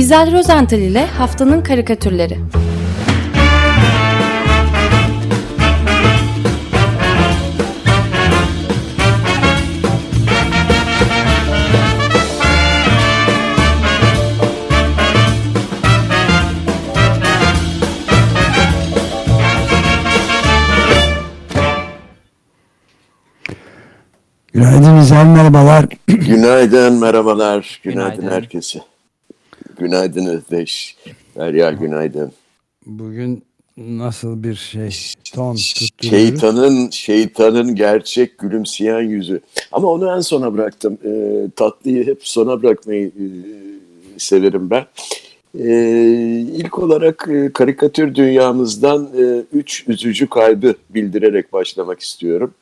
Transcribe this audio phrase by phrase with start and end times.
[0.00, 2.38] İzel Rozental ile Haftanın Karikatürleri
[24.52, 25.86] Günaydın İzel, merhabalar.
[26.06, 27.80] Günaydın, merhabalar.
[27.84, 28.36] Günaydın, Günaydın.
[28.36, 28.89] herkese.
[29.80, 30.96] Günaydın Özdeş.
[31.36, 32.32] Derya günaydın.
[32.86, 33.42] Bugün
[33.76, 34.90] nasıl bir şey
[35.34, 36.10] ton tutturuyoruz?
[36.10, 39.40] Şeytanın, şeytanın gerçek gülümseyen yüzü.
[39.72, 40.98] Ama onu en sona bıraktım.
[41.04, 43.24] Ee, tatlıyı hep sona bırakmayı e,
[44.18, 44.86] severim ben.
[45.58, 52.54] Ee, ilk olarak e, karikatür dünyamızdan e, üç üzücü kaybı bildirerek başlamak istiyorum.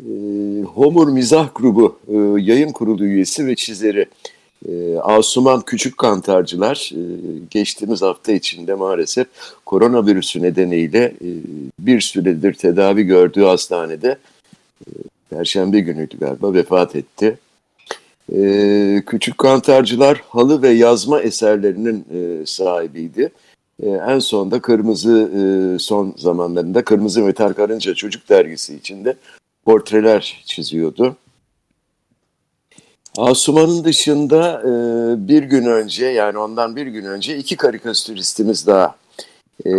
[0.00, 4.06] Ee, Homur Mizah Grubu e, yayın kurulu üyesi ve çizeri
[4.68, 7.00] e, Asuman Küçük Kantarcılar e,
[7.50, 9.26] geçtiğimiz hafta içinde maalesef
[9.66, 11.28] koronavirüsü nedeniyle e,
[11.78, 14.18] bir süredir tedavi gördüğü hastanede
[14.86, 14.90] e,
[15.30, 17.38] Perşembe günüydü galiba vefat etti.
[18.32, 23.32] E, Küçük Kantarcılar halı ve yazma eserlerinin e, sahibiydi.
[23.82, 29.16] E, en son da Kırmızı e, son zamanlarında Kırmızı Metal Karınca Çocuk Dergisi içinde
[29.64, 31.16] portreler çiziyordu.
[33.16, 34.68] Asuman'ın dışında e,
[35.28, 38.94] bir gün önce yani ondan bir gün önce iki karikatüristimiz daha.
[39.66, 39.72] E,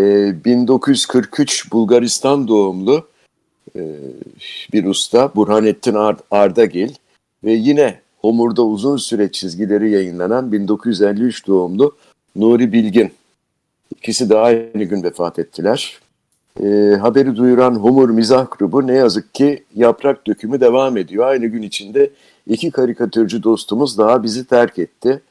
[0.46, 3.08] 1943 Bulgaristan doğumlu
[3.76, 3.82] e,
[4.74, 6.90] bir usta Burhanettin Ar- Ardagil
[7.44, 11.96] ve yine Homur'da uzun süre çizgileri yayınlanan 1953 doğumlu
[12.36, 13.12] Nuri Bilgin.
[13.98, 16.00] İkisi de aynı gün vefat ettiler.
[16.60, 21.26] E, haberi duyuran Homur Mizah Grubu ne yazık ki yaprak dökümü devam ediyor.
[21.28, 22.10] Aynı gün içinde
[22.48, 25.22] iki karikatürcü dostumuz daha bizi terk etti.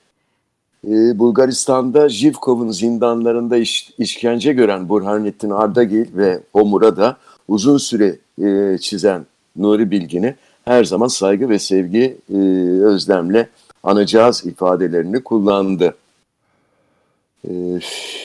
[0.88, 7.17] E, Bulgaristan'da Jivkov'un zindanlarında iş- işkence gören Burhanettin Ardagil ve Homur'a da
[7.48, 10.34] uzun süre e, çizen Nuri Bilgin'i
[10.64, 12.36] her zaman saygı ve sevgi e,
[12.83, 13.48] özlemle
[13.83, 15.95] anacağız ifadelerini kullandı.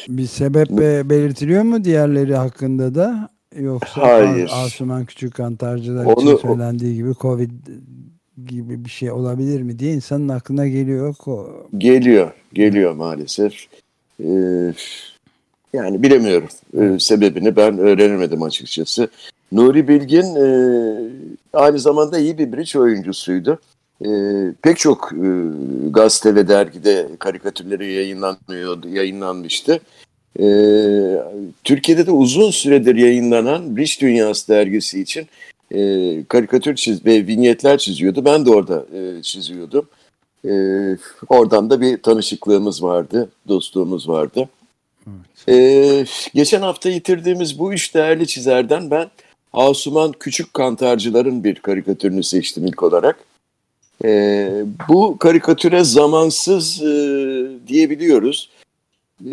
[0.09, 0.69] Bir sebep
[1.09, 3.29] belirtiliyor mu diğerleri hakkında da?
[3.59, 4.45] Yoksa Hayır.
[4.45, 7.51] As- Asuman Küçük Kantarcılar Onu- için söylendiği gibi Covid
[8.47, 11.15] gibi bir şey olabilir mi diye insanın aklına geliyor.
[11.77, 13.53] Geliyor, geliyor maalesef.
[14.23, 14.73] Ee,
[15.73, 16.47] yani bilemiyorum.
[16.77, 19.09] Ee, sebebini ben öğrenemedim açıkçası.
[19.51, 20.47] Nuri Bilgin e,
[21.53, 23.59] aynı zamanda iyi bir bridge oyuncusuydu.
[24.01, 25.27] Ee, pek çok e,
[25.89, 29.79] gazete ve dergide karikatürleri yayınlanıyordu, yayınlanmıştı.
[30.39, 30.43] Ee,
[31.63, 35.27] Türkiye'de de uzun süredir yayınlanan Bridge Dünyası dergisi için
[35.71, 35.79] e,
[36.25, 38.25] karikatür çiz ve vinyetler çiziyordu.
[38.25, 39.87] Ben de orada e, çiziyordum.
[40.47, 40.97] Ee,
[41.29, 44.49] oradan da bir tanışıklığımız vardı, dostluğumuz vardı.
[45.49, 49.07] Ee, geçen hafta yitirdiğimiz bu üç değerli çizerden ben
[49.53, 53.19] Asuman Küçük Kantarcıların bir karikatürünü seçtim ilk olarak.
[54.05, 56.87] Ee, bu karikatüre zamansız e,
[57.67, 58.49] diyebiliyoruz.
[59.25, 59.31] Ee,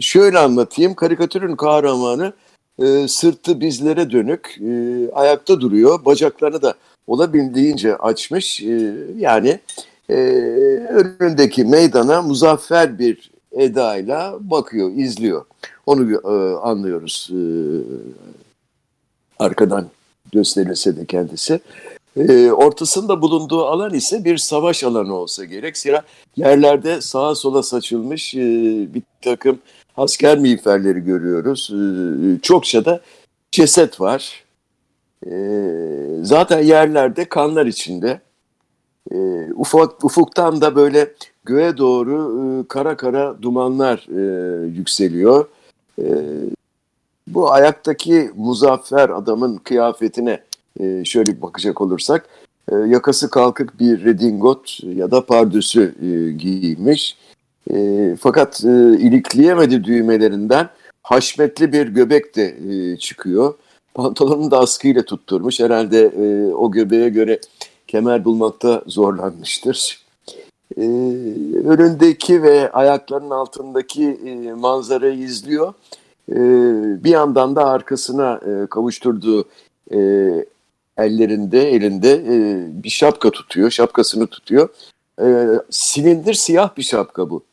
[0.00, 2.32] şöyle anlatayım, karikatürün kahramanı
[2.78, 6.74] e, sırtı bizlere dönük, e, ayakta duruyor, bacaklarını da
[7.06, 8.62] olabildiğince açmış.
[8.62, 9.58] E, yani
[10.08, 10.14] e,
[10.88, 15.44] önündeki meydana muzaffer bir edayla bakıyor, izliyor.
[15.86, 17.40] Onu e, anlıyoruz e,
[19.38, 19.86] arkadan
[20.32, 21.60] gösterilse de kendisi.
[22.16, 25.78] E, ortasında bulunduğu alan ise bir savaş alanı olsa gerek.
[25.78, 26.02] Zira
[26.36, 28.38] yerlerde sağa sola saçılmış e,
[28.94, 29.58] bir takım
[29.96, 31.70] asker miğferleri görüyoruz.
[31.72, 33.00] E, çokça da
[33.50, 34.44] ceset var.
[35.26, 35.32] E,
[36.22, 38.20] zaten yerlerde kanlar içinde.
[39.12, 39.16] E,
[39.54, 41.12] ufak, ufuktan da böyle
[41.44, 45.48] göğe doğru e, kara kara dumanlar e, yükseliyor.
[45.98, 46.06] E,
[47.26, 50.40] bu ayaktaki muzaffer adamın kıyafetine
[50.80, 52.28] e, şöyle bakacak olursak
[52.72, 57.16] e, yakası kalkık bir redingot ya da pardüsü e, giymiş.
[57.70, 60.68] E, fakat e, ilikleyemedi düğmelerinden
[61.02, 63.54] haşmetli bir göbek de e, çıkıyor.
[63.94, 65.60] Pantolonunu da askıyla tutturmuş.
[65.60, 67.40] Herhalde e, o göbeğe göre
[67.88, 70.04] kemer bulmakta zorlanmıştır.
[70.76, 70.82] E,
[71.64, 75.74] önündeki ve ayaklarının altındaki e, manzarayı izliyor.
[76.30, 76.36] E,
[77.04, 79.44] bir yandan da arkasına e, kavuşturduğu
[79.92, 79.98] e,
[80.98, 84.68] ellerinde, elinde e, bir şapka tutuyor, şapkasını tutuyor.
[85.22, 85.26] E,
[85.70, 87.44] silindir siyah bir şapka bu.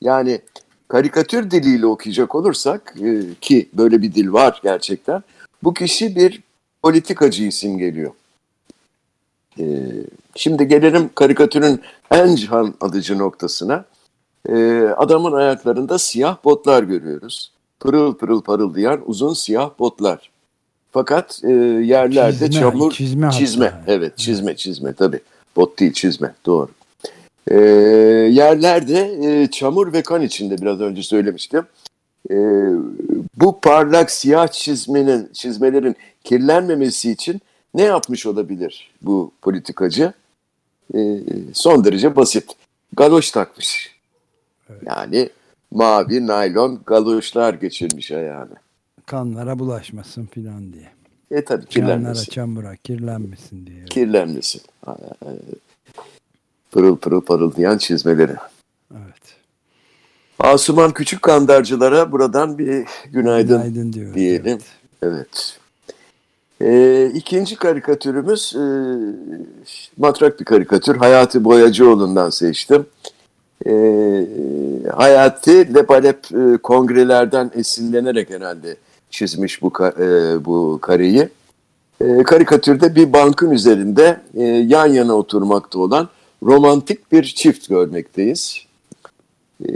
[0.00, 0.40] Yani
[0.88, 5.22] karikatür diliyle okuyacak olursak e, ki böyle bir dil var gerçekten.
[5.62, 6.42] Bu kişi bir
[6.82, 8.12] politikacı isim geliyor.
[9.60, 9.64] E,
[10.36, 11.80] şimdi gelelim karikatürün
[12.10, 13.84] en can alıcı noktasına.
[14.48, 17.52] e, adamın ayaklarında siyah botlar görüyoruz.
[17.80, 20.30] Pırıl pırıl parıldayan uzun siyah botlar.
[20.96, 23.92] Fakat e, yerlerde Çizme, çamur, çizme çizme, hatta.
[23.92, 25.20] evet çizme, çizme tabii.
[25.56, 26.68] Bot değil çizme, doğru.
[27.50, 27.56] E,
[28.30, 31.64] yerlerde e, çamur ve kan içinde biraz önce söylemiştim.
[32.30, 32.36] E,
[33.36, 37.40] bu parlak siyah çizmenin, çizmelerin kirlenmemesi için
[37.74, 40.12] ne yapmış olabilir bu politikacı?
[40.94, 40.98] E,
[41.52, 42.52] son derece basit.
[42.96, 43.96] Galoş takmış.
[44.86, 45.28] Yani
[45.70, 48.65] mavi naylon galoşlar geçirmiş ayağına.
[49.06, 50.88] Kanlara bulaşmasın filan diye.
[51.30, 52.30] E tabii kirlenmesin.
[52.30, 53.84] çamura kirlenmesin diye.
[53.84, 54.62] Kirlenmesin.
[54.88, 54.92] Ee,
[56.70, 58.32] Pırıl pırıl parıldayan çizmeleri.
[58.92, 59.36] Evet.
[60.38, 64.14] Asuman Küçük Kandarcılara buradan bir günaydın, Günaydın diyoruz.
[64.14, 64.46] diyelim.
[64.46, 64.62] evet.
[65.02, 65.58] Evet.
[66.62, 68.64] Ee, ikinci karikatürümüz e,
[69.96, 70.96] matrak bir karikatür.
[70.96, 72.86] Hayati Boyacıoğlu'ndan seçtim.
[73.66, 74.26] Ee,
[74.96, 78.76] Hayati Lepalep e, kongrelerden esinlenerek herhalde
[79.10, 81.28] çizmiş bu e, bu kareyi.
[82.00, 86.08] E, karikatürde bir bankın üzerinde e, yan yana oturmakta olan
[86.42, 88.66] romantik bir çift görmekteyiz.
[89.64, 89.68] E,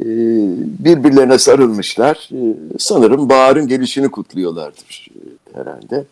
[0.84, 2.28] birbirlerine sarılmışlar.
[2.32, 6.04] E, sanırım baharın gelişini kutluyorlardır e, herhalde.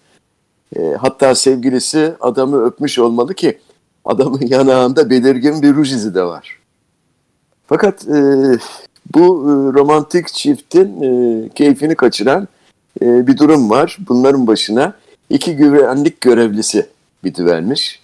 [0.77, 3.59] E, hatta sevgilisi adamı öpmüş olmalı ki
[4.05, 6.59] adamın yanağında belirgin bir ruj izi de var.
[7.67, 8.23] Fakat e,
[9.15, 12.49] bu e, romantik çiftin e, keyfini kaçıran
[13.03, 13.99] e, bir durum var.
[14.09, 14.95] Bunların başına
[15.31, 16.87] iki güvenlik görevlisi
[17.25, 18.03] bitivermiş.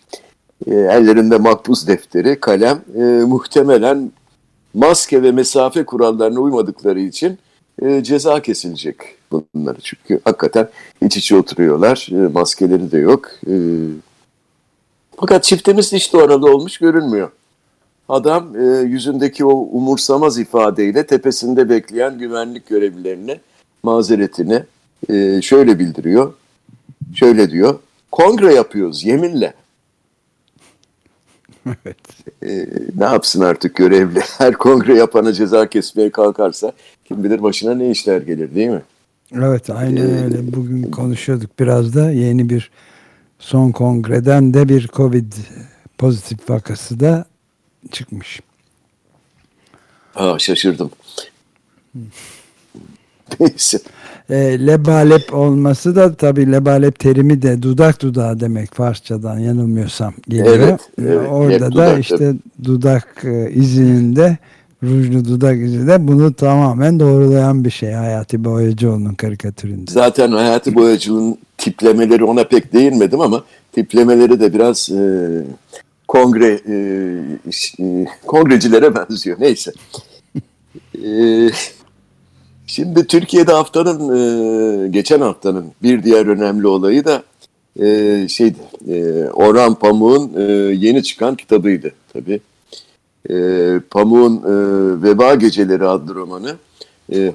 [0.67, 4.13] E, ellerinde makbuz defteri, kalem, e, muhtemelen
[4.75, 7.39] maske ve mesafe kurallarına uymadıkları için
[7.83, 8.97] e, ceza kesilecek
[9.33, 9.79] bunları.
[9.83, 10.69] Çünkü hakikaten
[11.03, 13.31] iç içe oturuyorlar, e, maskeleri de yok.
[13.47, 13.55] E,
[15.17, 17.31] fakat çiftimiz hiç de olmuş görünmüyor.
[18.09, 23.41] Adam e, yüzündeki o umursamaz ifadeyle tepesinde bekleyen güvenlik görevlilerine
[23.83, 24.63] mazeretini
[25.09, 26.33] e, şöyle bildiriyor.
[27.15, 27.79] Şöyle diyor.
[28.13, 29.55] Kongre yapıyoruz yeminle.
[31.67, 31.97] Evet.
[32.43, 32.67] E,
[32.99, 34.21] ne yapsın artık görevli?
[34.39, 36.73] Her kongre yapana ceza kesmeye kalkarsa
[37.05, 38.83] kim bilir başına ne işler gelir değil mi?
[39.35, 40.53] Evet aynen Ee, öyle.
[40.53, 42.71] Bugün konuşuyorduk biraz da yeni bir
[43.39, 45.33] son kongreden de bir Covid
[45.99, 47.25] pozitif vakası da
[47.93, 48.41] çıkmış.
[50.15, 50.91] Ha şaşırdım.
[53.41, 53.79] Neyse.
[54.31, 60.57] E, lebalep olması da tabii lebalep terimi de dudak dudağı demek Farsçadan yanılmıyorsam geliyor.
[60.57, 61.29] Evet, E, evet.
[61.31, 62.35] Orada da dudak, işte
[62.65, 64.39] dudak e, izinin de
[64.83, 69.91] rujlu dudak izi de bunu tamamen doğrulayan bir şey Hayati Boyacıoğlu'nun karikatüründe.
[69.91, 75.03] Zaten Hayati Boyacı'nın tiplemeleri ona pek değinmedim ama tiplemeleri de biraz e,
[76.09, 76.75] kongre e,
[77.85, 79.37] e, kongrecilere benziyor.
[79.41, 79.73] Neyse.
[81.05, 81.11] E,
[82.67, 87.23] şimdi Türkiye'de haftanın e, geçen haftanın bir diğer önemli olayı da
[87.81, 88.59] e, şeydi
[88.89, 90.43] e, Orhan Pamuk'un e,
[90.75, 92.41] yeni çıkan kitabıydı tabii.
[93.31, 93.35] E,
[93.91, 94.43] Pamuk'un
[95.03, 96.57] Veba Geceleri adlı romanı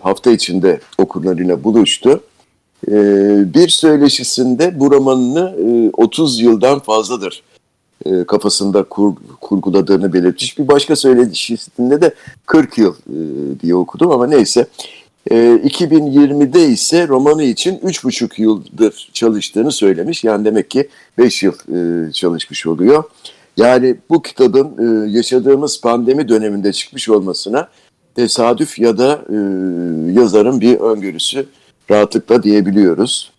[0.02, 2.24] hafta içinde okurlarıyla buluştu.
[3.54, 5.56] Bir söyleşisinde bu romanını
[5.88, 7.44] e, 30 yıldan fazladır
[8.28, 10.58] kafasında kur, kurguladığını belirtmiş.
[10.58, 12.14] Bir başka söyleşisinde de
[12.46, 12.96] 40 yıl
[13.60, 14.68] diye okudum ama neyse.
[15.30, 20.24] E, 2020'de ise romanı için 3,5 yıldır çalıştığını söylemiş.
[20.24, 23.04] Yani demek ki 5 yıl e, çalışmış oluyor.
[23.58, 27.68] Yani bu kitabın e, yaşadığımız pandemi döneminde çıkmış olmasına
[28.16, 29.36] tesadüf ya da e,
[30.20, 31.46] yazarın bir öngörüsü
[31.92, 33.32] rahatlıkla diyebiliyoruz.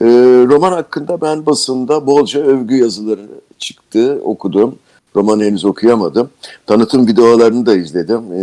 [0.00, 0.06] E,
[0.48, 3.26] roman hakkında ben basında bolca övgü yazıları
[3.58, 4.78] çıktı, okudum.
[5.16, 6.30] Romanı henüz okuyamadım.
[6.66, 8.32] Tanıtım videolarını da izledim.
[8.32, 8.42] E,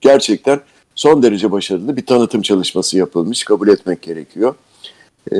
[0.00, 0.60] gerçekten
[1.02, 3.44] son derece başarılı bir tanıtım çalışması yapılmış.
[3.44, 4.54] Kabul etmek gerekiyor.
[5.32, 5.36] E,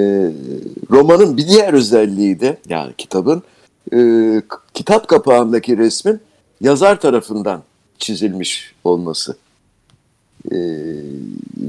[0.90, 3.42] romanın bir diğer özelliği de yani kitabın
[3.94, 3.98] e,
[4.74, 6.20] kitap kapağındaki resmin
[6.60, 7.62] yazar tarafından
[7.98, 9.36] çizilmiş olması.
[10.52, 10.56] E,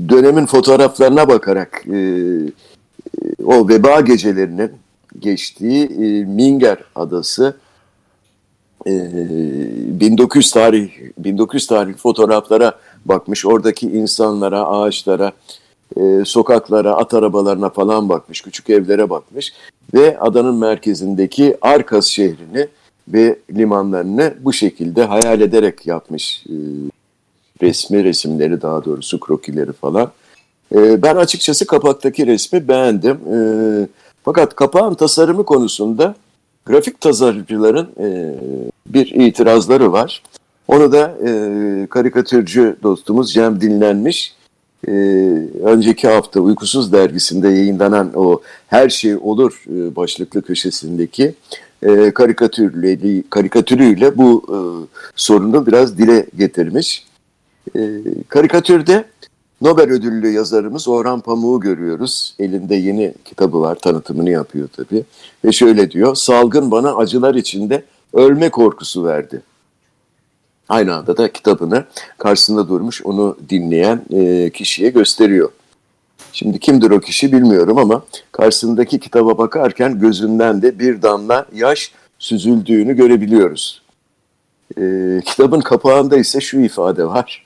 [0.10, 2.00] dönemin fotoğraflarına bakarak e,
[3.46, 4.72] o veba gecelerinin
[5.20, 7.58] geçtiği e, Minger adası
[8.88, 8.92] e,
[10.00, 13.46] 1900 tarih 1900 tarih fotoğraflara bakmış.
[13.46, 15.32] Oradaki insanlara, ağaçlara,
[15.98, 18.42] e, sokaklara, at arabalarına falan bakmış.
[18.42, 19.54] Küçük evlere bakmış
[19.94, 22.68] ve adanın merkezindeki Arkas şehrini
[23.08, 26.46] ve limanlarını bu şekilde hayal ederek yapmış.
[26.50, 26.54] E,
[27.62, 30.12] resmi resimleri daha doğrusu krokileri falan.
[30.76, 33.18] E, ben açıkçası kapaktaki resmi beğendim.
[33.34, 33.38] E,
[34.24, 36.16] fakat kapağın tasarımı konusunda
[36.66, 38.36] grafik tasarımcıların e,
[38.88, 40.24] bir itirazları var.
[40.68, 44.36] Onu da e, karikatürcü dostumuz Cem Dinlenmiş
[44.88, 44.92] e,
[45.64, 51.34] önceki hafta Uykusuz dergisinde yayınlanan o Her Şey Olur e, başlıklı köşesindeki
[51.84, 54.58] e, karikatürleri, karikatürüyle bu e,
[55.16, 57.06] sorunu biraz dile getirmiş.
[57.76, 57.90] E,
[58.30, 59.06] karikatürde
[59.62, 62.36] Nobel ödüllü yazarımız Orhan Pamuk'u görüyoruz.
[62.40, 65.04] Elinde yeni kitabı var, tanıtımını yapıyor tabii.
[65.46, 69.42] Ve şöyle diyor, salgın bana acılar içinde ölme korkusu verdi.
[70.70, 71.86] Aynı anda da kitabını
[72.18, 75.52] karşısında durmuş onu dinleyen e, kişiye gösteriyor.
[76.34, 82.94] Şimdi kimdir o kişi bilmiyorum ama karşısındaki kitaba bakarken gözünden de bir damla yaş süzüldüğünü
[82.94, 83.82] görebiliyoruz.
[84.78, 84.82] E,
[85.26, 87.46] kitabın kapağında ise şu ifade var.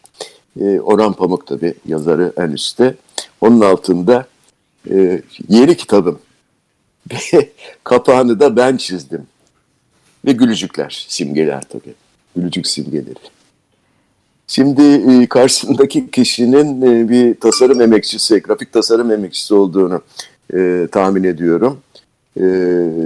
[0.59, 2.95] E, Orhan Pamuk tabi yazarı en üstte.
[3.41, 4.25] Onun altında
[4.89, 6.19] e, yeni kitabım.
[7.83, 9.27] Kapağını da ben çizdim.
[10.25, 12.06] Ve gülücükler, simgeler tabii.
[12.37, 13.15] Gülücük simgeleri.
[14.47, 20.01] Şimdi e, karşısındaki kişinin e, bir tasarım emekçisi, grafik tasarım emekçisi olduğunu
[20.53, 21.79] e, tahmin ediyorum.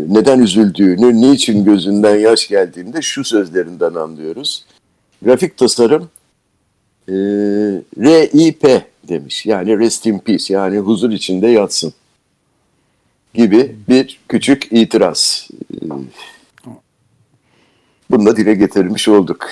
[0.10, 4.66] Neden üzüldüğünü, niçin gözünden yaş geldiğini de şu sözlerinden anlıyoruz.
[5.22, 6.10] Grafik tasarım
[7.08, 7.14] e,
[7.98, 9.46] RIP demiş.
[9.46, 11.94] Yani rest in peace yani huzur içinde yatsın
[13.34, 15.48] gibi bir küçük itiraz.
[18.12, 19.48] Bunu da dile getirmiş olduk.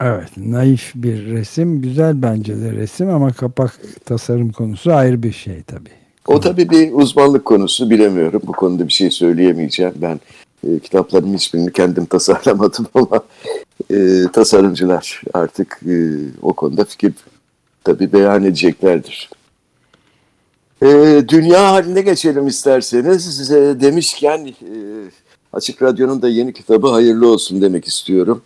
[0.00, 1.82] Evet, naif bir resim.
[1.82, 5.90] Güzel bence de resim ama kapak tasarım konusu ayrı bir şey tabii.
[6.26, 8.42] O tabii bir uzmanlık konusu bilemiyorum.
[8.46, 9.92] Bu konuda bir şey söyleyemeyeceğim.
[9.96, 10.20] Ben
[10.68, 13.20] e, kitaplarımın hiçbirini kendim tasarlamadım ama
[13.90, 13.96] e,
[14.32, 15.94] tasarımcılar artık e,
[16.42, 17.12] o konuda fikir
[17.84, 19.30] tabii beyan edeceklerdir.
[20.82, 20.88] E,
[21.28, 23.36] dünya haline geçelim isterseniz.
[23.36, 24.52] Size demişken e,
[25.56, 28.42] Açık Radyo'nun da yeni kitabı hayırlı olsun demek istiyorum.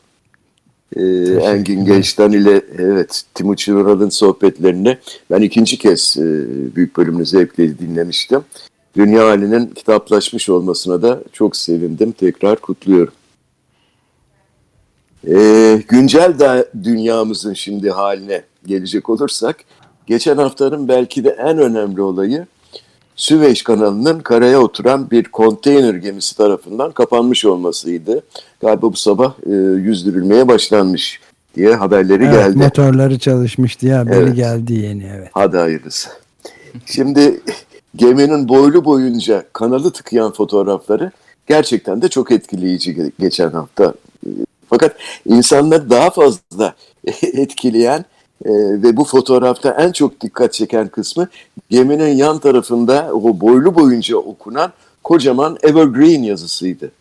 [0.96, 1.02] Ee,
[1.42, 4.98] Engin Genç'ten ile evet Timuçin Ural'ın sohbetlerini
[5.30, 6.24] ben ikinci kez e,
[6.76, 8.40] büyük bölümünü zevkle dinlemiştim.
[8.96, 12.12] Dünya halinin kitaplaşmış olmasına da çok sevindim.
[12.12, 13.12] Tekrar kutluyorum.
[15.28, 19.56] Ee, güncel de dünyamızın şimdi haline gelecek olursak
[20.06, 22.46] geçen haftanın belki de en önemli olayı
[23.20, 28.22] Süveyş kanalının karaya oturan bir konteyner gemisi tarafından kapanmış olmasıydı.
[28.60, 31.20] Galiba bu sabah e, yüzdürülmeye başlanmış
[31.56, 32.58] diye haberleri evet, geldi.
[32.58, 34.36] Motorları çalışmış diye haberi evet.
[34.36, 35.28] geldi yeni evet.
[35.32, 36.08] Hadi hayırlısı.
[36.86, 37.40] Şimdi
[37.96, 41.10] geminin boylu boyunca kanalı tıkayan fotoğrafları
[41.46, 43.94] gerçekten de çok etkileyici geçen hafta.
[44.70, 44.96] Fakat
[45.26, 46.74] insanları daha fazla
[47.22, 48.04] etkileyen
[48.44, 48.50] e,
[48.82, 51.28] ve bu fotoğrafta en çok dikkat çeken kısmı
[51.70, 54.72] geminin yan tarafında o boylu boyunca okunan
[55.04, 56.92] kocaman Evergreen yazısıydı.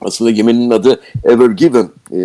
[0.00, 2.20] Aslında geminin adı Evergiven e,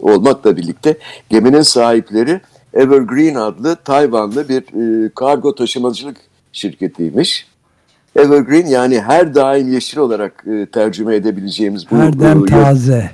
[0.00, 0.98] olmakla birlikte
[1.30, 2.40] geminin sahipleri
[2.74, 6.16] Evergreen adlı Tayvanlı bir e, kargo taşımacılık
[6.52, 7.46] şirketiymiş.
[8.16, 11.96] Evergreen yani her daim yeşil olarak e, tercüme edebileceğimiz bu.
[11.96, 13.10] Her dem taze.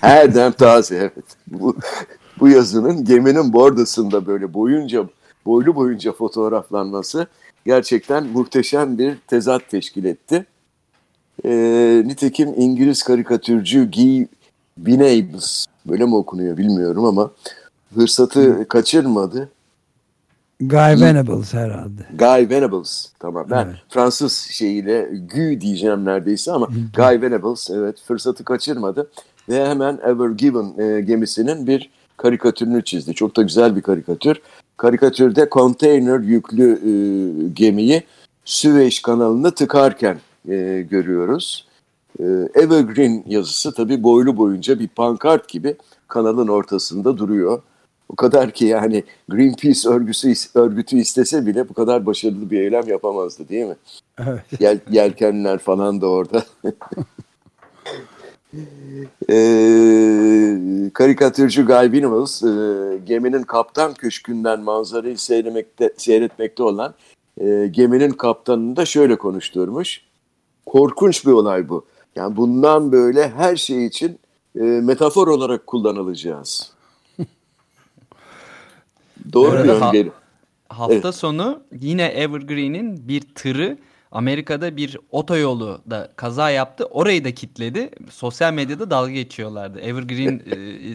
[0.00, 1.24] Her dem taze evet.
[1.46, 1.76] Bu,
[2.40, 5.04] bu yazının geminin bordasında böyle boyunca
[5.46, 7.26] boylu boyunca fotoğraflanması
[7.66, 10.46] gerçekten muhteşem bir tezat teşkil etti.
[11.44, 11.50] E,
[12.06, 14.26] nitekim İngiliz karikatürcü Guy
[14.78, 17.30] Benables, böyle mi okunuyor bilmiyorum ama
[17.94, 19.48] fırsatı kaçırmadı.
[20.60, 22.02] Guy Venables herhalde.
[22.18, 23.12] Guy Venables.
[23.18, 23.76] Tamam ben evet.
[23.88, 29.10] Fransız şeyiyle Guy diyeceğim neredeyse ama Guy Venables evet fırsatı kaçırmadı.
[29.48, 33.14] Ve hemen Ever Given e, gemisinin bir karikatürünü çizdi.
[33.14, 34.40] Çok da güzel bir karikatür.
[34.76, 36.92] Karikatürde konteyner yüklü e,
[37.48, 38.02] gemiyi
[38.44, 41.66] Süveyş kanalında tıkarken e, görüyoruz.
[42.20, 42.24] E,
[42.54, 45.76] Evergreen yazısı tabii boylu boyunca bir pankart gibi
[46.08, 47.62] kanalın ortasında duruyor.
[48.08, 53.48] O kadar ki yani Greenpeace örgüsü, örgütü istese bile bu kadar başarılı bir eylem yapamazdı
[53.48, 53.76] değil mi?
[54.18, 54.60] Evet.
[54.60, 56.44] Yel, yelkenler falan da orada.
[59.30, 59.36] e,
[61.00, 62.46] karikatürcü Guy Binamos e,
[63.04, 66.94] geminin kaptan köşkünden manzarayı seyretmekte, seyretmekte olan
[67.40, 70.00] e, geminin kaptanını da şöyle konuşturmuş.
[70.66, 71.86] Korkunç bir olay bu.
[72.16, 74.18] Yani bundan böyle her şey için
[74.56, 76.72] e, metafor olarak kullanılacağız.
[79.32, 80.10] Doğru bir öngörü.
[80.68, 81.14] hafta evet.
[81.14, 83.78] sonu yine Evergreen'in bir tırı
[84.12, 86.84] Amerika'da bir otoyolu da kaza yaptı.
[86.84, 87.90] Orayı da kitledi.
[88.10, 89.80] Sosyal medyada dalga geçiyorlardı.
[89.80, 90.42] Evergreen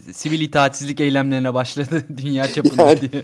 [0.07, 3.23] e, sivil itaatsizlik eylemlerine başladı dünya çapında yani, diye.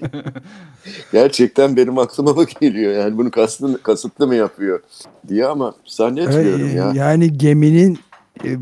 [1.12, 2.94] gerçekten benim aklıma mı geliyor?
[2.94, 4.80] Yani bunu kasıtlı, kasıtlı mı yapıyor
[5.28, 6.94] diye ama zannetmiyorum ee, ya.
[6.96, 8.00] Yani geminin
[8.46, 8.56] e,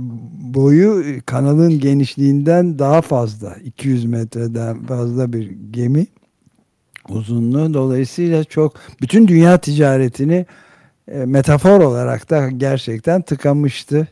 [0.53, 6.07] boyu kanalın genişliğinden daha fazla 200 metreden fazla bir gemi
[7.09, 10.45] uzunluğu dolayısıyla çok bütün dünya ticaretini
[11.11, 14.07] e, metafor olarak da gerçekten tıkamıştı.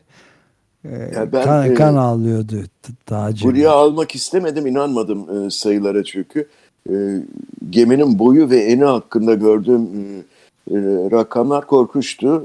[0.84, 3.44] E, Ya ben, kan, e, kan ağlıyordu t- tacı.
[3.44, 6.48] Buraya almak istemedim, inanmadım e, sayılara çünkü.
[6.90, 6.94] E,
[7.70, 9.82] geminin boyu ve eni hakkında gördüğüm
[10.70, 10.76] e,
[11.10, 12.44] rakamlar korkunçtu.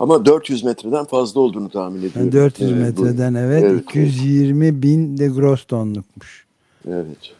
[0.00, 2.20] Ama 400 metreden fazla olduğunu tahmin ediyorum.
[2.20, 6.46] Yani 400 E, bu- metreden evet, evet, 220 bin de gross tonlukmuş.
[6.88, 7.32] Evet.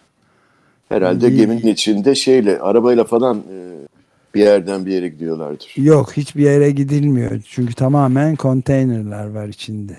[0.88, 1.36] Herhalde İyi.
[1.36, 3.42] geminin içinde şeyle, arabayla falan
[4.34, 5.72] bir yerden bir yere gidiyorlardır.
[5.76, 7.42] Yok hiçbir yere gidilmiyor.
[7.48, 9.96] Çünkü tamamen konteynerler var içinde.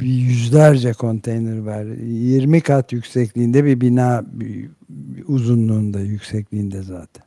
[0.00, 1.84] Bir yüzlerce konteyner var.
[1.84, 4.68] 20 kat yüksekliğinde bir bina bir-
[5.28, 7.24] uzunluğunda yüksekliğinde zaten.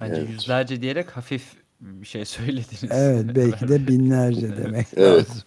[0.00, 0.30] Bence Evet.
[0.30, 1.42] yüzlerce diyerek hafif
[1.80, 2.84] bir şey söylediniz.
[2.90, 5.28] Evet belki de binlerce demek Evet.
[5.28, 5.42] lazım.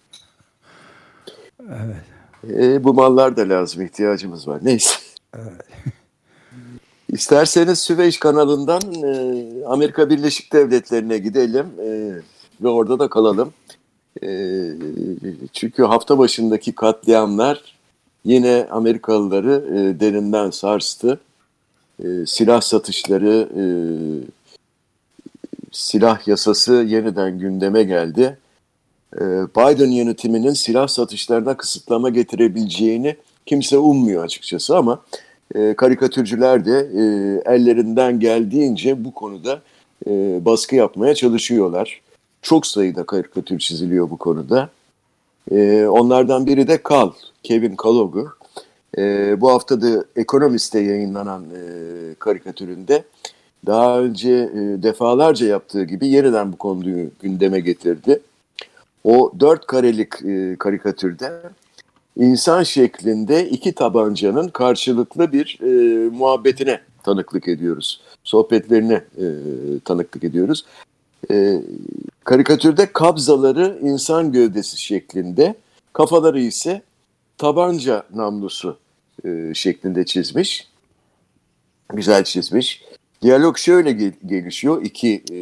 [2.50, 4.60] E, bu mallar da lazım, ihtiyacımız var.
[4.62, 4.94] Neyse.
[7.12, 12.12] İsterseniz Süveyş kanalından e, Amerika Birleşik Devletleri'ne gidelim e,
[12.62, 13.52] ve orada da kalalım.
[14.22, 14.28] E,
[15.52, 17.74] çünkü hafta başındaki katliamlar
[18.24, 21.20] yine Amerikalıları e, derinden sarstı.
[22.04, 23.64] E, silah satışları, e,
[25.72, 28.38] silah yasası yeniden gündeme geldi.
[29.14, 29.20] E,
[29.56, 35.02] Biden yönetiminin silah satışlarına kısıtlama getirebileceğini kimse ummuyor açıkçası ama
[35.54, 37.02] e, karikatürcüler de e,
[37.54, 39.62] ellerinden geldiğince bu konuda
[40.06, 40.10] e,
[40.44, 42.00] baskı yapmaya çalışıyorlar.
[42.42, 44.70] Çok sayıda karikatür çiziliyor bu konuda.
[45.50, 47.12] E, onlardan biri de Kal,
[47.42, 48.28] Kevin Kalogu.
[48.98, 53.04] E, bu hafta da Economist'te yayınlanan e, karikatüründe
[53.66, 58.20] daha önce e, defalarca yaptığı gibi yeniden bu konuyu gündeme getirdi.
[59.04, 61.32] O dört karelik e, karikatürde
[62.18, 68.00] insan şeklinde iki tabancanın karşılıklı bir e, muhabbetine tanıklık ediyoruz.
[68.24, 69.26] Sohbetlerine e,
[69.84, 70.64] tanıklık ediyoruz.
[71.30, 71.62] E,
[72.24, 75.54] karikatürde kabzaları insan gövdesi şeklinde,
[75.92, 76.82] kafaları ise
[77.38, 78.78] tabanca namlusu
[79.24, 80.68] e, şeklinde çizmiş.
[81.92, 82.82] Güzel çizmiş.
[83.22, 85.38] Diyalog şöyle gel- gelişiyor iki e,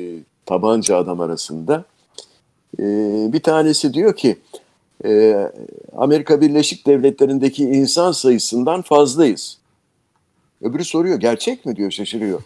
[0.46, 1.84] tabanca adam arasında.
[2.78, 2.84] E,
[3.32, 4.36] bir tanesi diyor ki,
[5.04, 5.36] e,
[5.96, 9.58] Amerika Birleşik Devletleri'ndeki insan sayısından fazlayız.
[10.62, 12.42] Öbürü soruyor gerçek mi diyor şaşırıyor.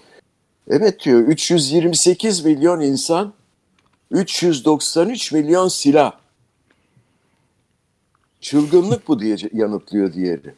[0.69, 3.33] Evet diyor 328 milyon insan
[4.11, 6.13] 393 milyon silah.
[8.41, 10.55] Çılgınlık bu diye yanıtlıyor diğeri.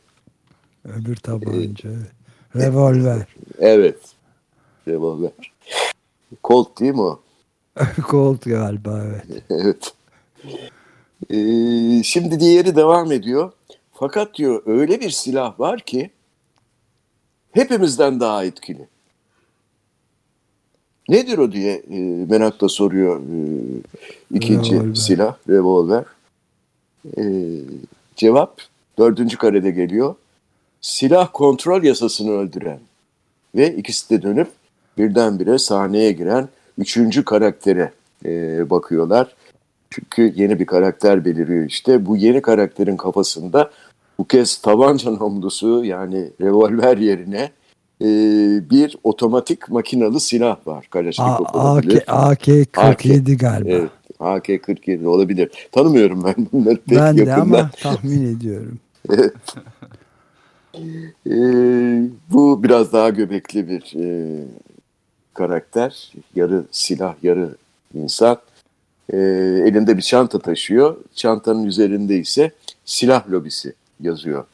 [0.84, 1.90] Öbür tabanca.
[1.90, 2.12] evet.
[2.56, 3.26] Revolver.
[3.58, 3.98] Evet.
[4.88, 5.30] Revolver.
[6.44, 7.20] Colt değil mi o?
[8.10, 9.42] Colt galiba evet.
[9.50, 9.94] evet.
[11.30, 13.52] Ee, şimdi diğeri devam ediyor.
[13.92, 16.10] Fakat diyor öyle bir silah var ki
[17.52, 18.86] hepimizden daha etkili.
[21.08, 23.36] Nedir o diye e, merakla soruyor e,
[24.34, 24.94] ikinci Revolver.
[24.94, 26.04] silah, revolver.
[27.18, 27.22] E,
[28.16, 28.60] cevap
[28.98, 30.14] dördüncü karede geliyor.
[30.80, 32.80] Silah kontrol yasasını öldüren
[33.54, 34.48] ve ikisi de dönüp
[34.98, 37.92] birdenbire sahneye giren üçüncü karaktere
[38.24, 39.34] e, bakıyorlar.
[39.92, 42.06] Çünkü yeni bir karakter beliriyor işte.
[42.06, 43.70] Bu yeni karakterin kafasında
[44.18, 47.50] bu kez tabanca namlusu yani revolver yerine
[48.00, 48.06] e,
[48.70, 50.86] bir otomatik makinalı silah var.
[50.90, 52.04] Kalaşnikov AK, olabilir.
[52.06, 53.70] AK-47 galiba.
[53.70, 55.50] Evet, AK-47 olabilir.
[55.72, 57.58] Tanımıyorum ben bunları pek ben de yakından.
[57.58, 58.78] ama tahmin ediyorum.
[61.26, 61.36] E,
[62.32, 64.38] bu biraz daha göbekli bir e,
[65.34, 66.12] karakter.
[66.34, 67.56] Yarı silah, yarı
[67.94, 68.38] insan.
[69.12, 69.16] E,
[69.66, 70.96] elinde bir çanta taşıyor.
[71.14, 72.50] Çantanın üzerinde ise
[72.84, 74.44] silah lobisi yazıyor.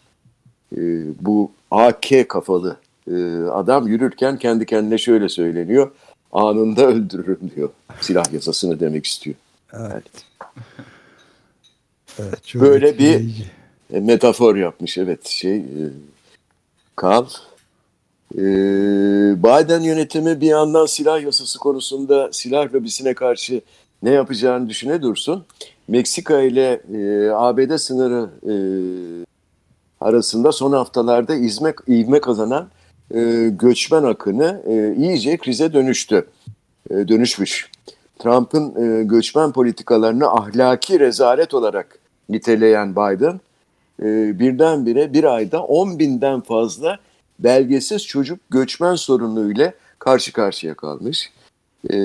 [0.77, 0.79] E,
[1.21, 2.77] bu AK kafalı
[3.11, 3.15] e,
[3.53, 5.91] adam yürürken kendi kendine şöyle söyleniyor.
[6.33, 7.71] Anında öldürürüm diyor.
[8.01, 9.37] Silah yasasını demek istiyor.
[9.73, 10.03] Evet.
[12.19, 13.51] Evet, çok Böyle bir- etkileyici.
[13.93, 15.83] E, metafor yapmış evet şey e,
[16.97, 17.27] Kal.
[18.35, 18.39] E,
[19.39, 23.61] Biden yönetimi bir yandan silah yasası konusunda silah lobisine karşı
[24.03, 25.45] ne yapacağını düşüne dursun.
[25.89, 28.55] Meksika ile e, ABD sınırı e,
[30.01, 32.69] arasında son haftalarda izme, ivme kazanan
[33.15, 36.27] e, göçmen akını e, iyice krize dönüştü.
[36.91, 37.71] E, dönüşmüş.
[38.19, 43.41] Trump'ın e, göçmen politikalarını ahlaki rezalet olarak niteleyen Biden
[44.03, 46.99] e, birdenbire bir ayda 10 binden fazla
[47.39, 51.31] belgesiz çocuk göçmen sorunuyla karşı karşıya kalmış.
[51.93, 51.97] E,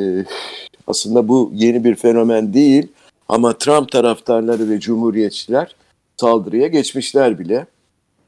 [0.88, 2.88] aslında bu yeni bir fenomen değil
[3.30, 5.76] Ama Trump taraftarları ve cumhuriyetçiler
[6.18, 7.66] saldırıya geçmişler bile.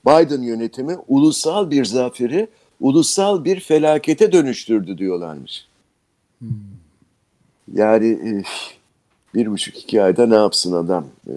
[0.05, 2.47] Biden yönetimi ulusal bir zaferi
[2.79, 5.67] ulusal bir felakete dönüştürdü diyorlarmış.
[6.39, 6.49] Hmm.
[7.73, 8.43] Yani e,
[9.35, 11.33] bir buçuk iki ayda ne yapsın adam e,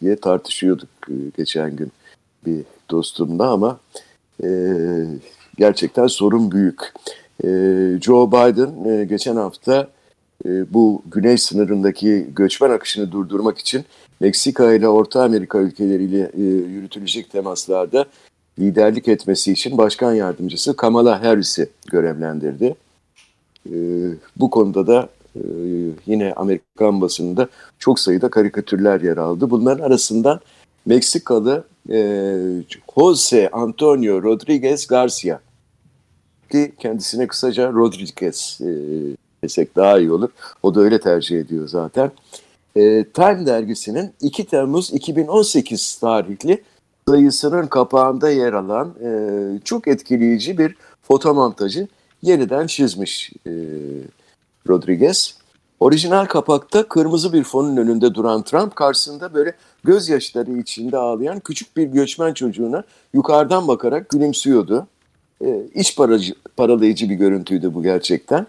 [0.00, 1.92] diye tartışıyorduk e, geçen gün
[2.46, 3.78] bir dostumla ama
[5.58, 6.92] gerçekten sorun büyük.
[8.02, 9.88] Joe Biden geçen hafta
[10.44, 13.84] bu güney sınırındaki göçmen akışını durdurmak için
[14.20, 16.30] Meksika ile Orta Amerika ülkeleriyle
[16.74, 18.06] yürütülecek temaslarda
[18.58, 22.74] liderlik etmesi için başkan yardımcısı Kamala Harris'i görevlendirdi.
[24.36, 25.08] Bu konuda da
[26.06, 29.50] yine Amerikan basınında çok sayıda karikatürler yer aldı.
[29.50, 30.40] Bunların arasından
[30.86, 31.98] Meksikalı e,
[32.94, 35.40] Jose Antonio Rodriguez Garcia
[36.50, 38.70] ki kendisine kısaca Rodriguez e,
[39.44, 40.28] desek daha iyi olur.
[40.62, 42.10] O da öyle tercih ediyor zaten.
[42.76, 46.62] E, Time dergisinin 2 Temmuz 2018 tarihli
[47.08, 49.08] sayısının kapağında yer alan e,
[49.64, 51.88] çok etkileyici bir fotomontajı
[52.22, 53.52] yeniden çizmiş e,
[54.68, 55.34] Rodriguez.
[55.80, 59.54] Orijinal kapakta kırmızı bir fonun önünde duran Trump karşısında böyle
[59.84, 64.86] gözyaşları içinde ağlayan küçük bir göçmen çocuğuna yukarıdan bakarak gülümsüyordu.
[65.44, 68.46] E, iç paracı, paralayıcı bir görüntüydü bu gerçekten.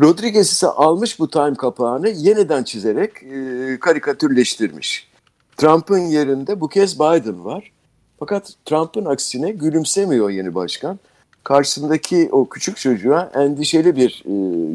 [0.00, 5.08] Rodriguez ise almış bu Time kapağını yeniden çizerek e, karikatürleştirmiş.
[5.56, 7.72] Trump'ın yerinde bu kez Biden var.
[8.18, 10.98] Fakat Trump'ın aksine gülümsemiyor yeni başkan
[11.44, 14.32] karşısındaki o küçük çocuğa endişeli bir e,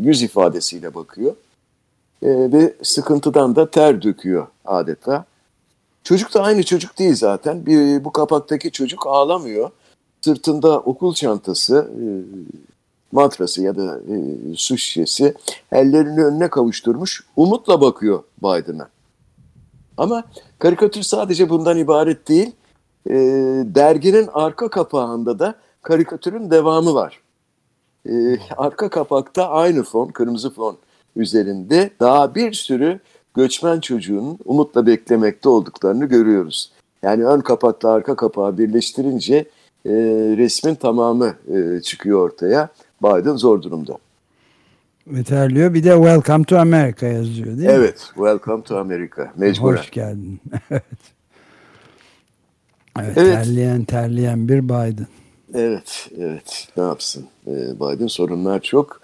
[0.07, 1.36] yüz ifadesiyle bakıyor.
[2.21, 5.25] E, ve sıkıntıdan da ter döküyor adeta.
[6.03, 7.65] Çocuk da aynı çocuk değil zaten.
[7.65, 9.69] Bir, bu kapaktaki çocuk ağlamıyor.
[10.21, 12.05] Sırtında okul çantası, e,
[13.13, 14.15] matrası ya da e,
[14.56, 15.34] su şişesi
[15.71, 17.23] ellerini önüne kavuşturmuş.
[17.36, 18.89] Umutla bakıyor Biden'a.
[19.97, 20.23] Ama
[20.60, 22.52] karikatür sadece bundan ibaret değil.
[23.10, 23.13] E,
[23.65, 27.23] derginin arka kapağında da karikatürün devamı var.
[28.10, 30.78] Ee, arka kapakta aynı fon, kırmızı fon
[31.15, 32.99] üzerinde daha bir sürü
[33.34, 36.71] göçmen çocuğun umutla beklemekte olduklarını görüyoruz.
[37.04, 39.36] Yani ön kapakla arka kapağı birleştirince
[39.86, 39.91] e,
[40.38, 42.69] resmin tamamı e, çıkıyor ortaya.
[43.04, 43.98] Biden zor durumda.
[45.28, 45.74] Terliyor.
[45.74, 47.68] Bir de Welcome to America yazıyor değil mi?
[47.70, 48.00] Evet.
[48.16, 49.34] Welcome to America.
[49.38, 49.78] Mecburen.
[49.78, 50.39] Hoş geldin.
[50.72, 50.84] evet.
[53.00, 53.34] Evet, evet.
[53.34, 55.08] Terleyen terleyen bir Biden.
[55.54, 56.68] Evet, evet.
[56.78, 57.26] Ne yapsın?
[57.48, 59.02] Ee, Biden sorunlar çok.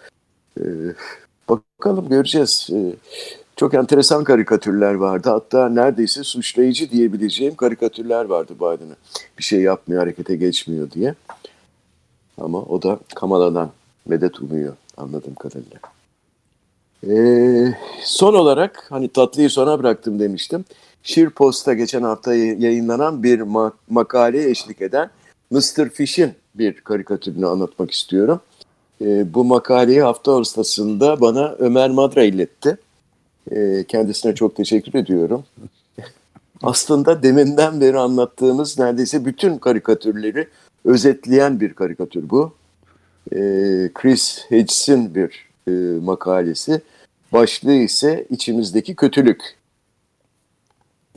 [0.60, 0.64] Ee,
[1.50, 2.70] bakalım göreceğiz.
[2.74, 2.96] Ee,
[3.56, 5.30] çok enteresan karikatürler vardı.
[5.30, 8.96] Hatta neredeyse suçlayıcı diyebileceğim karikatürler vardı Biden'a.
[9.38, 11.16] Bir şey yapmıyor, harekete geçmiyor diye.
[12.38, 13.72] Ama o da Kamala'dan
[14.10, 15.80] medet umuyor anladığım kadarıyla.
[17.08, 20.66] Ee, son olarak hani tatlıyı sona bıraktım demiştim.
[21.04, 25.10] Şir Post'a geçen hafta yayınlanan bir ma- makaleye eşlik eden
[25.52, 25.90] Mr.
[25.90, 28.42] Fish'in bir karikatürünü anlatmak istiyorum.
[29.02, 32.78] E, bu makaleyi hafta ortasında bana Ömer Madra iletti.
[33.52, 35.44] E, kendisine çok teşekkür ediyorum.
[36.64, 40.48] Aslında deminden beri anlattığımız neredeyse bütün karikatürleri
[40.86, 42.54] özetleyen bir karikatür bu.
[43.32, 43.40] E,
[43.94, 46.82] Chris Hedges'in bir e, makalesi.
[47.34, 49.60] Başlığı ise içimizdeki kötülük.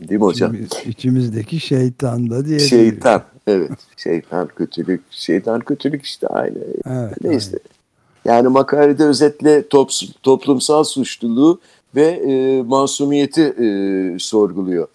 [0.08, 0.54] Değil mi hocam?
[0.54, 2.58] İçimiz, içimizdeki şeytan da diye.
[2.58, 3.70] Şeytan, evet.
[3.96, 6.58] Şeytan kötülük, şeytan kötülük işte aynı.
[6.86, 7.58] Evet, Neyse.
[8.26, 8.38] Aynen.
[8.38, 9.90] Yani makalede özetle top,
[10.22, 11.60] toplumsal suçluluğu
[11.94, 14.88] ve e, masumiyeti e, sorguluyor.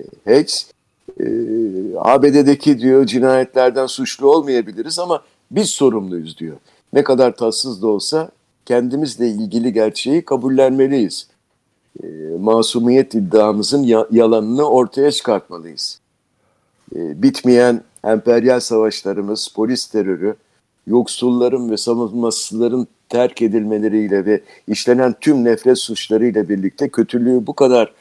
[0.00, 0.70] E, Hedges,
[1.20, 1.24] e,
[1.98, 5.22] ABD'deki diyor cinayetlerden suçlu olmayabiliriz ama
[5.54, 6.56] biz sorumluyuz diyor.
[6.92, 8.30] Ne kadar tatsız da olsa
[8.66, 11.28] kendimizle ilgili gerçeği kabullenmeliyiz
[12.02, 12.06] e,
[12.40, 16.00] masumiyet iddiamızın ya, yalanını ortaya çıkartmalıyız.
[16.96, 20.36] E, bitmeyen emperyal savaşlarımız, polis terörü,
[20.86, 27.92] yoksulların ve savunmasızların terk edilmeleriyle ve işlenen tüm nefret suçlarıyla birlikte kötülüğü bu kadar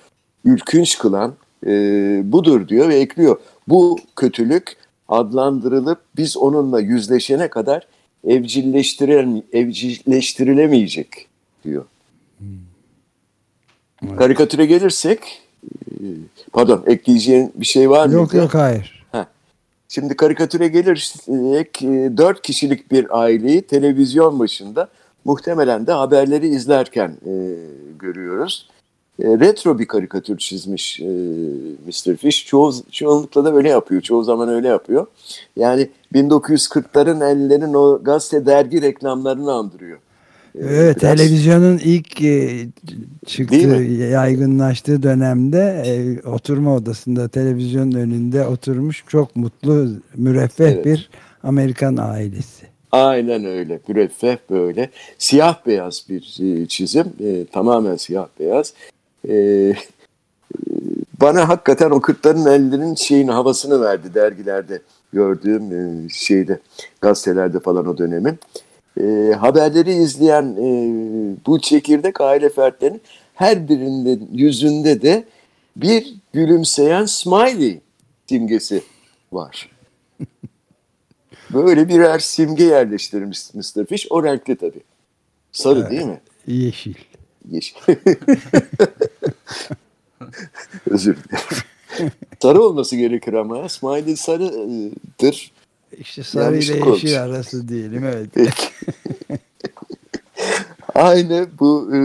[0.45, 1.33] ülkünç kılan
[1.65, 1.71] e,
[2.23, 3.37] budur diyor ve ekliyor.
[3.67, 4.77] Bu kötülük
[5.13, 7.87] adlandırılıp biz onunla yüzleşene kadar
[8.27, 11.27] evcilleştirilemeyecek
[11.63, 11.85] diyor.
[12.37, 12.47] Hmm.
[14.07, 14.17] Evet.
[14.17, 15.41] Karikatüre gelirsek,
[15.91, 15.95] e,
[16.53, 18.13] pardon ekleyeceğin bir şey var mı?
[18.13, 19.05] Yok yok hayır.
[19.11, 19.25] Heh.
[19.89, 24.87] Şimdi karikatüre gelirsek e, dört kişilik bir aileyi televizyon başında
[25.25, 27.55] muhtemelen de haberleri izlerken e,
[27.99, 28.69] görüyoruz.
[29.19, 31.05] E, retro bir karikatür çizmiş e,
[31.87, 32.15] Mr.
[32.15, 32.45] Fish.
[32.45, 34.01] Çoğu, çoğunlukla da öyle yapıyor.
[34.01, 35.07] Çoğu zaman öyle yapıyor.
[35.57, 39.97] Yani 1940'ların ellerin o gazete dergi reklamlarını andırıyor.
[40.59, 42.49] Evet biraz- televizyonun ilk e,
[43.25, 43.55] çıktığı
[44.11, 50.85] yaygınlaştığı dönemde e, oturma odasında televizyonun önünde oturmuş çok mutlu müreffeh Evet.
[50.85, 51.09] bir
[51.43, 52.65] Amerikan ailesi.
[52.91, 53.79] Aynen öyle.
[53.87, 54.89] Müreffeh böyle.
[55.17, 57.05] Siyah beyaz bir e, çizim.
[57.23, 58.73] E, tamamen siyah beyaz.
[59.29, 59.73] E,
[61.21, 64.81] bana hakikaten o kırkların ellerinin şeyin havasını verdi dergilerde
[65.13, 66.59] gördüğüm e, şeyde
[67.01, 68.39] gazetelerde falan o dönemin.
[69.01, 70.67] E, haberleri izleyen e,
[71.45, 73.01] bu çekirdek aile fertlerinin
[73.33, 75.23] her birinin yüzünde de
[75.75, 77.79] bir gülümseyen smiley
[78.29, 78.83] simgesi
[79.31, 79.69] var.
[81.53, 83.85] Böyle birer simge yerleştirmiş Mr.
[83.85, 84.07] Fish.
[84.09, 84.83] O renkli tabii.
[85.51, 85.91] Sarı Evet.
[85.91, 86.21] değil mi?
[86.47, 86.93] Yeşil.
[87.51, 87.75] Yeşil.
[90.89, 92.11] Özür dilerim.
[92.41, 93.69] Sarı olması gerekir ama ya.
[93.69, 95.51] Smiley sarıdır.
[95.99, 97.13] İşte sarı ile yeşil olmuş.
[97.13, 98.29] arası diyelim evet.
[98.33, 98.51] Peki.
[100.95, 101.99] aynı bu e,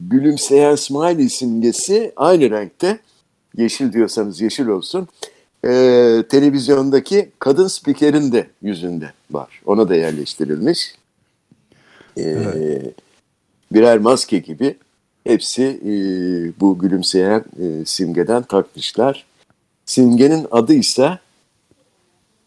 [0.00, 2.98] gülümseyen smiley simgesi aynı renkte.
[3.56, 5.08] Yeşil diyorsanız yeşil olsun.
[5.64, 5.68] E,
[6.28, 9.60] televizyondaki kadın spikerin de yüzünde var.
[9.66, 10.94] Ona da yerleştirilmiş.
[12.18, 12.36] E,
[13.72, 14.76] Birer maske gibi
[15.26, 15.90] hepsi e,
[16.60, 19.24] bu gülümseyen e, simgeden takmışlar.
[19.86, 21.18] Simgenin adı ise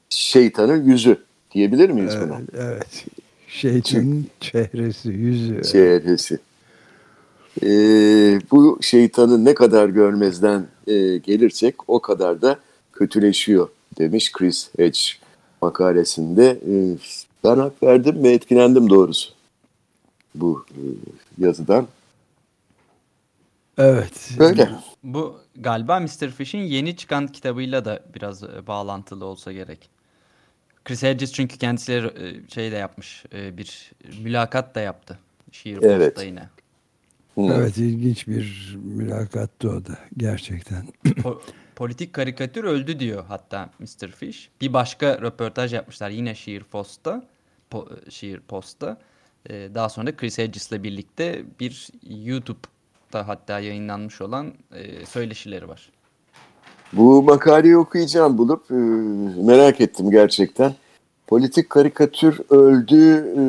[0.09, 1.17] şeytanın yüzü
[1.51, 2.35] diyebilir miyiz buna?
[2.35, 3.05] Evet, evet.
[3.47, 5.61] Şeytanın çehresi, yüzü.
[5.63, 6.39] çehresi.
[7.63, 12.59] Ee, bu şeytanı ne kadar görmezden e, gelirsek o kadar da
[12.93, 14.99] kötüleşiyor demiş Chris Hedge
[15.61, 16.59] makalesinde.
[16.69, 16.97] Ee,
[17.43, 19.29] ben hak verdim ve etkilendim doğrusu
[20.35, 20.83] bu e,
[21.37, 21.87] yazıdan.
[23.79, 24.29] Evet.
[24.39, 24.69] Böyle.
[25.03, 26.29] Bu galiba Mr.
[26.29, 29.89] Fish'in yeni çıkan kitabıyla da biraz e, bağlantılı olsa gerek.
[30.85, 33.23] Chris Hedges çünkü kendisiyle e, şey de yapmış.
[33.33, 35.19] e, Bir mülakat da yaptı.
[35.51, 36.13] Şiir Evet.
[36.15, 36.49] Post'ta yine.
[37.35, 37.41] Hı.
[37.41, 40.87] Evet ilginç bir mülakattı o da gerçekten.
[41.05, 41.41] Po-
[41.75, 44.07] politik karikatür öldü diyor hatta Mr.
[44.07, 44.49] Fish.
[44.61, 47.23] Bir başka röportaj yapmışlar yine Şiir Post'ta.
[47.71, 48.97] Po- Şiir Post'ta.
[49.49, 51.87] Ee, daha sonra Chris Hedges'le birlikte bir
[53.09, 55.89] YouTube'da hatta yayınlanmış olan e, söyleşileri var.
[56.93, 58.75] Bu makaleyi okuyacağım bulup e,
[59.43, 60.73] merak ettim gerçekten.
[61.27, 63.25] Politik karikatür öldü.
[63.37, 63.41] e,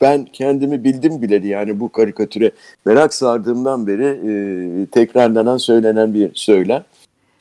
[0.00, 2.50] ben kendimi bildim bileli yani bu karikatüre
[2.84, 6.84] merak sardığımdan beri e, tekrarlanan söylenen bir söylem.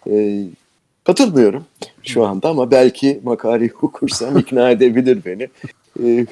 [0.10, 0.44] E,
[1.04, 1.66] katılmıyorum
[2.04, 5.48] şu anda ama belki makaleyi okursam ikna edebilir beni.
[6.04, 6.26] E,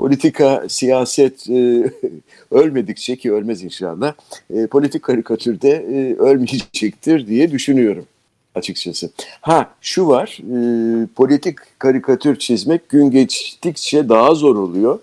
[0.00, 1.92] politika, siyaset e,
[2.50, 4.14] ölmedikçe ki ölmez inşallah
[4.54, 8.06] e, politik karikatürde e, ölmeyecektir diye düşünüyorum
[8.54, 9.10] açıkçası.
[9.40, 14.98] Ha şu var, e, politik karikatür çizmek gün geçtikçe daha zor oluyor,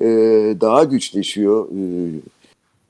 [0.00, 0.06] e,
[0.60, 1.80] daha güçleşiyor e,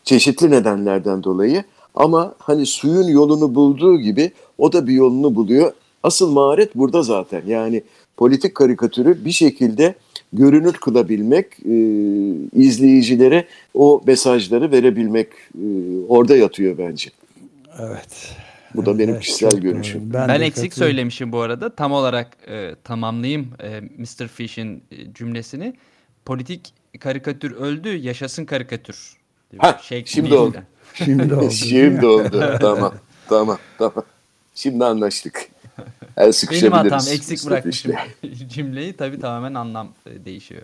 [0.04, 1.64] çeşitli nedenlerden dolayı.
[1.94, 5.72] Ama hani suyun yolunu bulduğu gibi o da bir yolunu buluyor.
[6.02, 7.42] Asıl maharet burada zaten.
[7.46, 7.82] Yani
[8.16, 9.94] politik karikatürü bir şekilde
[10.32, 11.74] görünür kılabilmek, e,
[12.52, 15.64] izleyicilere o mesajları verebilmek e,
[16.08, 17.10] orada yatıyor bence.
[17.78, 18.36] Evet.
[18.74, 20.12] Bu da benim Evet, kişisel görüşüm.
[20.12, 21.74] Ben, de eksik söylemişim bu arada.
[21.74, 24.28] Tam olarak e, tamamlayayım e, Mr.
[24.28, 25.74] Fish'in e, cümlesini.
[26.24, 29.16] Politik karikatür öldü, yaşasın karikatür.
[29.58, 30.06] Ha, Şeklinde.
[30.10, 30.62] şimdi oldu.
[30.94, 31.50] Şimdi oldu.
[31.50, 32.58] Şimdi oldu.
[32.60, 32.94] tamam,
[33.28, 34.04] tamam, tamam.
[34.54, 35.47] Şimdi anlaştık.
[36.16, 38.48] El Benim hatam eksik bırakmışım işte.
[38.54, 38.92] cümleyi.
[38.92, 40.62] Tabii tamamen anlam e, değişiyor.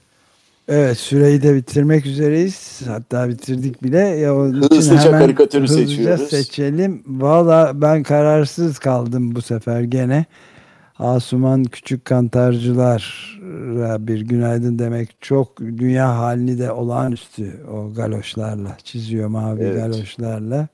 [0.69, 2.81] Evet süreyi de bitirmek üzereyiz.
[2.87, 3.99] Hatta bitirdik bile.
[3.99, 6.29] Ya onun için Hızlıca hemen karikatürü hızlıca seçiyoruz.
[6.31, 7.03] seçelim.
[7.07, 10.25] Valla ben kararsız kaldım bu sefer gene.
[10.99, 19.63] Asuman Küçük Kantarcılar'a bir günaydın demek çok dünya halini de olağanüstü o galoşlarla çiziyor mavi
[19.63, 19.77] Evet.
[19.77, 20.69] galoşlarla.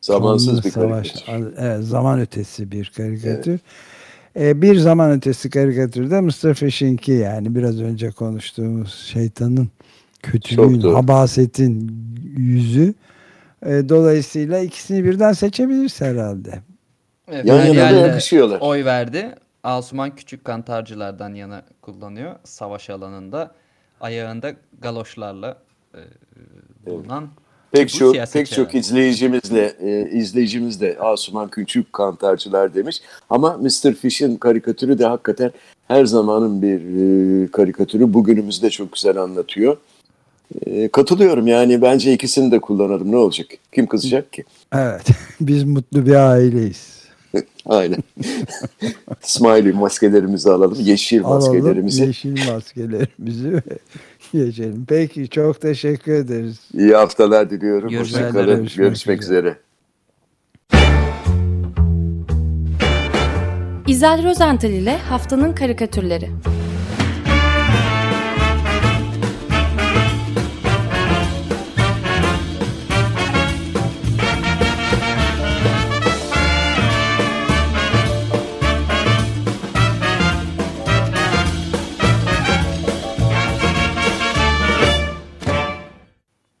[0.00, 1.12] Zamansız bir savaş.
[1.12, 1.54] karikatür.
[1.58, 3.60] Evet, zaman ötesi bir karikatür.
[4.36, 6.54] Ee, bir zaman ötesi karikatürde Mr.
[6.54, 9.68] Fish'inki yani biraz önce konuştuğumuz şeytanın
[10.22, 11.92] kötülüğün, habasetin
[12.36, 12.94] yüzü.
[13.66, 16.62] Ee, dolayısıyla ikisini birden seçebiliriz herhalde.
[17.28, 18.60] Evet, Yan yana da yerde yakışıyorlar.
[18.60, 19.34] Oy verdi.
[19.62, 22.36] Asuman küçük kantarcılardan yana kullanıyor.
[22.44, 23.54] Savaş alanında
[24.00, 25.56] ayağında galoşlarla
[25.94, 26.00] e,
[26.86, 27.28] bulunan
[27.72, 33.02] Pek çok pek çok izleyicimizle e, izleyicimiz de Asuman Küçük Kantarcılar demiş.
[33.30, 33.94] Ama Mr.
[33.94, 35.50] Fish'in karikatürü de hakikaten
[35.88, 36.80] her zamanın bir
[37.44, 38.14] e, karikatürü.
[38.14, 39.76] Bugünümüzde çok güzel anlatıyor.
[40.66, 43.46] E, katılıyorum yani bence ikisini de kullanalım ne olacak?
[43.74, 44.44] Kim kızacak ki?
[44.74, 45.06] Evet.
[45.40, 46.98] Biz mutlu bir aileyiz.
[47.66, 47.98] Aynen.
[49.20, 50.78] Smiley maskelerimizi alalım.
[50.80, 52.02] Yeşil maskelerimizi.
[52.02, 53.62] Alalım yeşil maskelerimizi
[54.32, 54.84] geçelim.
[54.88, 56.60] Peki çok teşekkür ederiz.
[56.74, 57.88] İyi haftalar diliyorum.
[57.90, 58.56] Görüşmek Hoşçakalın.
[58.56, 59.56] Görüşmek, Görüşmek üzere.
[63.86, 66.30] İzel Rozental ile Haftanın Karikatürleri